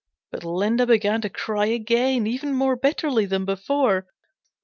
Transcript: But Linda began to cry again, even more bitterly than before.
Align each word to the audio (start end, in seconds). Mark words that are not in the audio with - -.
But 0.31 0.43
Linda 0.43 0.87
began 0.87 1.21
to 1.21 1.29
cry 1.29 1.67
again, 1.67 2.25
even 2.25 2.55
more 2.55 2.75
bitterly 2.75 3.27
than 3.27 3.45
before. 3.45 4.07